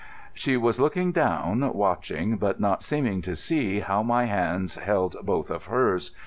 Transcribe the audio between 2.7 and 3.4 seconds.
seeming to